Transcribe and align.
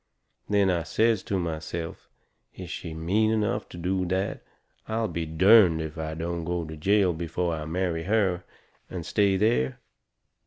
Then 0.49 0.71
I 0.71 0.81
says 0.81 1.21
to 1.25 1.37
myself 1.37 2.09
is 2.55 2.71
she 2.71 2.89
is 2.89 2.97
mean 2.97 3.29
enough 3.29 3.69
to 3.69 3.77
do 3.77 4.03
that 4.07 4.41
I'll 4.87 5.07
be 5.07 5.27
derned 5.27 5.79
if 5.79 5.99
I 5.99 6.15
don't 6.15 6.43
go 6.43 6.65
to 6.65 6.75
jail 6.75 7.13
before 7.13 7.53
I 7.53 7.65
marry 7.65 8.05
her, 8.05 8.43
and 8.89 9.05
stay 9.05 9.37
there. 9.37 9.79